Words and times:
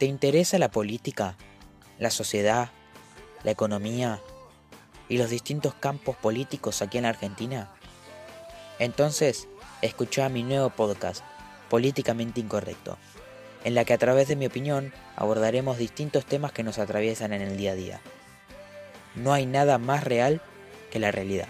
¿Te 0.00 0.06
interesa 0.06 0.56
la 0.56 0.70
política, 0.70 1.36
la 1.98 2.08
sociedad, 2.10 2.70
la 3.42 3.50
economía 3.50 4.22
y 5.10 5.18
los 5.18 5.28
distintos 5.28 5.74
campos 5.74 6.16
políticos 6.16 6.80
aquí 6.80 6.96
en 6.96 7.02
la 7.02 7.10
Argentina? 7.10 7.70
Entonces, 8.78 9.46
escucha 9.82 10.30
mi 10.30 10.42
nuevo 10.42 10.70
podcast, 10.70 11.22
Políticamente 11.68 12.40
Incorrecto, 12.40 12.96
en 13.62 13.74
la 13.74 13.84
que 13.84 13.92
a 13.92 13.98
través 13.98 14.26
de 14.26 14.36
mi 14.36 14.46
opinión 14.46 14.94
abordaremos 15.16 15.76
distintos 15.76 16.24
temas 16.24 16.52
que 16.52 16.62
nos 16.62 16.78
atraviesan 16.78 17.34
en 17.34 17.42
el 17.42 17.58
día 17.58 17.72
a 17.72 17.74
día. 17.74 18.00
No 19.16 19.34
hay 19.34 19.44
nada 19.44 19.76
más 19.76 20.02
real 20.02 20.40
que 20.90 20.98
la 20.98 21.10
realidad. 21.10 21.48